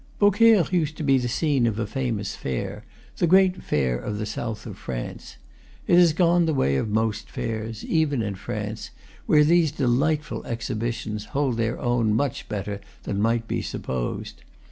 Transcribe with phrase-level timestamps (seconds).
[0.17, 2.83] Beaucaire used to be the scene of a famous fair,
[3.17, 5.37] the great fair of the south of France.
[5.85, 8.89] It has gone the way of most fairs, even in France,
[9.27, 14.41] where these delight ful exhibitions hold their own much better than might be supposed.